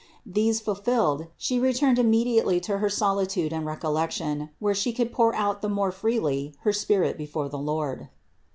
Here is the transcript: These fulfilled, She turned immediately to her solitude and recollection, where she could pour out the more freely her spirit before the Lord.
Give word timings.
These 0.25 0.61
fulfilled, 0.61 1.27
She 1.37 1.59
turned 1.73 1.99
immediately 1.99 2.59
to 2.61 2.79
her 2.79 2.89
solitude 2.89 3.53
and 3.53 3.67
recollection, 3.67 4.49
where 4.57 4.73
she 4.73 4.93
could 4.93 5.13
pour 5.13 5.35
out 5.35 5.61
the 5.61 5.69
more 5.69 5.91
freely 5.91 6.55
her 6.61 6.73
spirit 6.73 7.19
before 7.19 7.49
the 7.49 7.59
Lord. 7.59 8.09